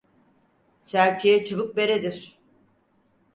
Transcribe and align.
Serçeye 0.81 1.45
çubuk 1.45 1.75
beredir. 1.75 2.37